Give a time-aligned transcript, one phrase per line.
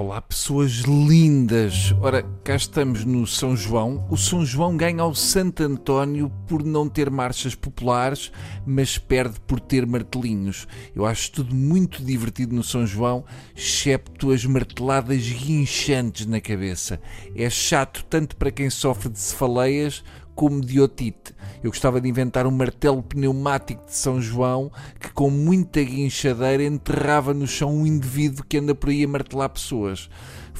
[0.00, 1.92] Olá, pessoas lindas!
[2.00, 4.06] Ora, cá estamos no São João.
[4.08, 8.30] O São João ganha ao Santo António por não ter marchas populares,
[8.64, 10.68] mas perde por ter martelinhos.
[10.94, 13.24] Eu acho tudo muito divertido no São João,
[13.56, 17.00] excepto as marteladas guinchantes na cabeça.
[17.34, 20.04] É chato tanto para quem sofre de cefaleias
[20.38, 21.34] como de otite.
[21.64, 24.70] Eu gostava de inventar um martelo pneumático de São João
[25.00, 29.48] que, com muita guinchadeira, enterrava no chão um indivíduo que anda por aí a martelar
[29.48, 30.08] pessoas.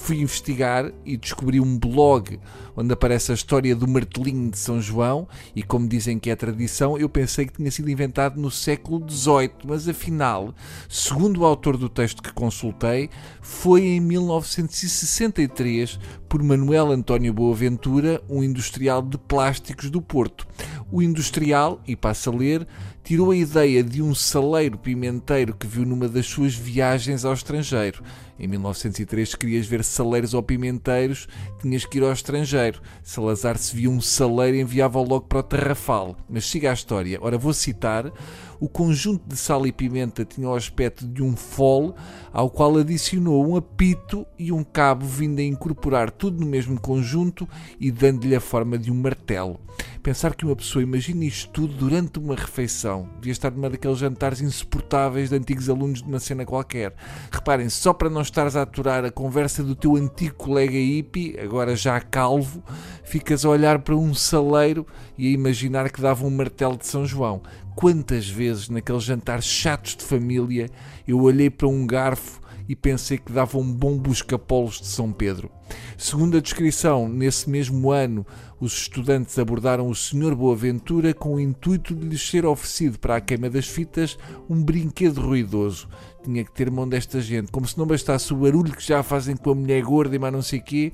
[0.00, 2.40] Fui investigar e descobri um blog
[2.74, 6.96] onde aparece a história do martelinho de São João e, como dizem que é tradição,
[6.96, 10.54] eu pensei que tinha sido inventado no século XVIII, mas afinal,
[10.88, 13.10] segundo o autor do texto que consultei,
[13.42, 20.46] foi em 1963 por Manuel António Boaventura, um industrial de plásticos do Porto.
[20.90, 22.66] O industrial, e passa a ler,
[23.08, 28.02] tirou a ideia de um saleiro pimenteiro que viu numa das suas viagens ao estrangeiro.
[28.38, 31.26] Em 1903, se querias ver saleiros ou pimenteiros,
[31.58, 32.82] tinhas que ir ao estrangeiro.
[33.02, 36.18] Salazar se via um saleiro enviava-o logo para o Tarrafal.
[36.28, 37.18] Mas siga a história.
[37.22, 38.12] Ora, vou citar.
[38.60, 41.94] O conjunto de sal e pimenta tinha o aspecto de um fole,
[42.30, 47.48] ao qual adicionou um apito e um cabo vindo a incorporar tudo no mesmo conjunto
[47.80, 49.58] e dando-lhe a forma de um martelo.
[50.02, 52.97] Pensar que uma pessoa imagina isto tudo durante uma refeição.
[53.16, 56.94] Devia estar numa daqueles jantares insuportáveis de antigos alunos de uma cena qualquer.
[57.30, 61.76] Reparem, só para não estares a aturar a conversa do teu antigo colega hippie, agora
[61.76, 62.62] já calvo,
[63.04, 67.04] ficas a olhar para um saleiro e a imaginar que dava um martelo de São
[67.04, 67.42] João.
[67.76, 70.68] Quantas vezes naqueles jantares chatos de família
[71.06, 75.50] eu olhei para um garfo e pensei que dava um bom busca-polos de São Pedro.
[75.96, 78.26] Segundo a descrição, nesse mesmo ano,
[78.60, 80.34] os estudantes abordaram o Sr.
[80.34, 85.20] Boaventura com o intuito de lhes ser oferecido para a queima das fitas um brinquedo
[85.20, 85.88] ruidoso.
[86.22, 89.36] Tinha que ter mão desta gente, como se não bastasse o barulho que já fazem
[89.36, 90.92] com a mulher gorda e mais não sei quê.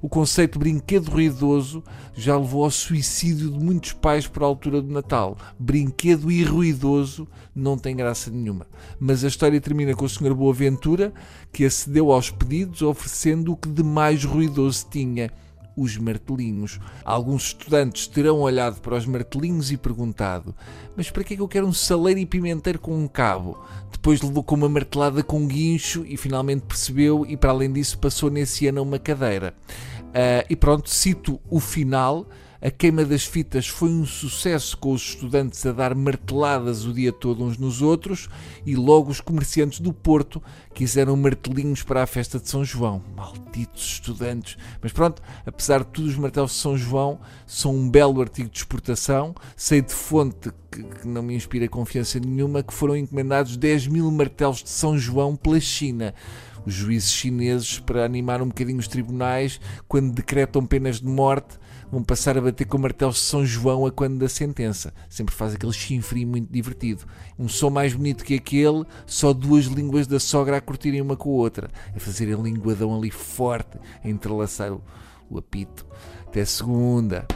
[0.00, 1.82] O conceito de brinquedo ruidoso
[2.14, 5.36] já levou ao suicídio de muitos pais por altura do Natal.
[5.58, 8.66] Brinquedo irruidoso não tem graça nenhuma.
[8.98, 10.34] Mas a história termina com o Sr.
[10.34, 11.03] Boaventura,
[11.52, 15.30] que acedeu aos pedidos oferecendo o que de mais ruidoso tinha
[15.76, 16.78] os martelinhos.
[17.04, 20.54] Alguns estudantes terão olhado para os martelinhos e perguntado:
[20.96, 23.58] Mas para que é que eu quero um saleiro e pimenteiro com um cabo?
[23.90, 28.30] Depois levou com uma martelada com guincho e finalmente percebeu, e para além disso, passou
[28.30, 29.54] nesse ano uma cadeira.
[30.10, 32.26] Uh, e pronto, cito o final.
[32.64, 37.12] A queima das fitas foi um sucesso com os estudantes a dar marteladas o dia
[37.12, 38.26] todo uns nos outros
[38.64, 40.42] e logo os comerciantes do Porto
[40.72, 43.02] quiseram martelinhos para a festa de São João.
[43.14, 44.56] Malditos estudantes!
[44.80, 48.56] Mas pronto, apesar de tudo, os martelos de São João são um belo artigo de
[48.56, 49.34] exportação.
[49.54, 54.10] Sei de fonte que, que não me inspira confiança nenhuma que foram encomendados 10 mil
[54.10, 56.14] martelos de São João pela China
[56.66, 61.58] os juízes chineses, para animar um bocadinho os tribunais, quando decretam penas de morte,
[61.90, 64.92] vão passar a bater com martelos de São João a quando da sentença.
[65.08, 67.04] Sempre faz aquele chinfrim muito divertido.
[67.38, 71.30] Um som mais bonito que aquele, só duas línguas da sogra a curtirem uma com
[71.30, 74.82] a outra, a fazerem linguadão ali forte, a entrelaçar o,
[75.30, 75.86] o apito.
[76.26, 77.26] Até segunda.